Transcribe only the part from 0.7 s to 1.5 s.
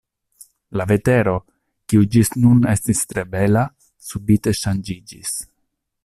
La vetero,